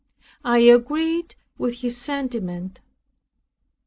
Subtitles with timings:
[0.43, 2.81] I agreed with his sentiment.